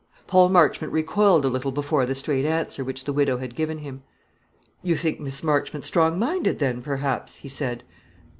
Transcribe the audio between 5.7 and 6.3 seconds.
strong